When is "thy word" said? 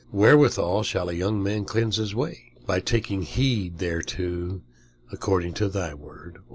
5.69-6.39